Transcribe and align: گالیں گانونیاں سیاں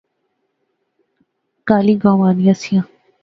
گالیں 1.67 1.97
گانونیاں 2.01 2.55
سیاں 2.61 2.83